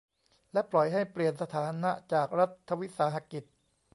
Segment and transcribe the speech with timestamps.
[0.53, 3.43] และปล่อยให้เปลี่ยนสถานะจากรัฐวิสาหกิจ